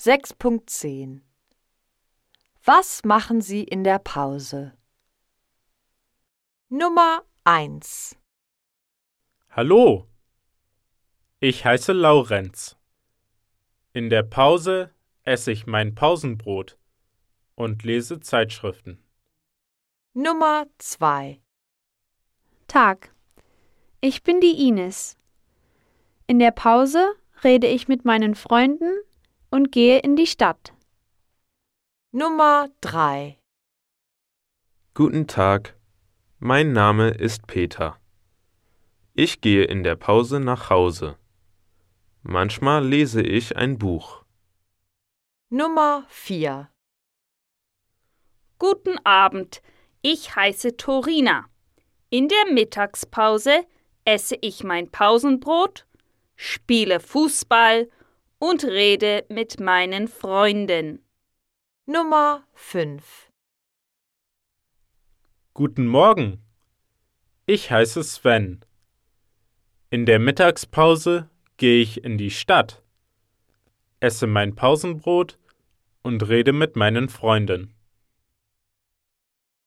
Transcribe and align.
6.10 0.00 1.22
Was 2.64 3.02
machen 3.02 3.40
Sie 3.40 3.64
in 3.64 3.82
der 3.82 3.98
Pause? 3.98 4.72
Nummer 6.68 7.24
1 7.42 8.16
Hallo, 9.50 10.06
ich 11.40 11.64
heiße 11.64 11.92
Laurenz. 11.92 12.76
In 13.92 14.08
der 14.08 14.22
Pause 14.22 14.94
esse 15.24 15.50
ich 15.50 15.66
mein 15.66 15.96
Pausenbrot 15.96 16.78
und 17.56 17.82
lese 17.82 18.20
Zeitschriften. 18.20 19.02
Nummer 20.12 20.68
2 20.78 21.40
Tag. 22.68 23.12
Ich 24.00 24.22
bin 24.22 24.40
die 24.40 24.68
Ines. 24.68 25.18
In 26.28 26.38
der 26.38 26.52
Pause 26.52 27.16
rede 27.42 27.66
ich 27.66 27.88
mit 27.88 28.04
meinen 28.04 28.36
Freunden 28.36 28.96
und 29.50 29.72
gehe 29.72 29.98
in 29.98 30.16
die 30.16 30.26
Stadt. 30.26 30.72
Nummer 32.12 32.68
3 32.80 33.38
Guten 34.94 35.26
Tag, 35.26 35.76
mein 36.38 36.72
Name 36.72 37.10
ist 37.10 37.46
Peter. 37.46 38.00
Ich 39.14 39.40
gehe 39.40 39.64
in 39.64 39.84
der 39.84 39.96
Pause 39.96 40.40
nach 40.40 40.70
Hause. 40.70 41.16
Manchmal 42.22 42.86
lese 42.86 43.22
ich 43.22 43.56
ein 43.56 43.78
Buch. 43.78 44.24
Nummer 45.50 46.04
4 46.08 46.70
Guten 48.58 48.98
Abend, 49.04 49.62
ich 50.02 50.34
heiße 50.34 50.76
Torina. 50.76 51.46
In 52.10 52.28
der 52.28 52.52
Mittagspause 52.52 53.66
esse 54.04 54.36
ich 54.40 54.64
mein 54.64 54.90
Pausenbrot, 54.90 55.86
spiele 56.34 57.00
Fußball 57.00 57.88
und 58.38 58.64
rede 58.64 59.24
mit 59.28 59.58
meinen 59.58 60.06
Freunden. 60.06 61.04
Nummer 61.86 62.44
5 62.54 63.30
Guten 65.54 65.86
Morgen, 65.86 66.40
ich 67.46 67.70
heiße 67.70 68.04
Sven. 68.04 68.64
In 69.90 70.06
der 70.06 70.20
Mittagspause 70.20 71.28
gehe 71.56 71.82
ich 71.82 72.04
in 72.04 72.16
die 72.16 72.30
Stadt, 72.30 72.82
esse 73.98 74.28
mein 74.28 74.54
Pausenbrot 74.54 75.38
und 76.02 76.28
rede 76.28 76.52
mit 76.52 76.76
meinen 76.76 77.08
Freunden. 77.08 77.74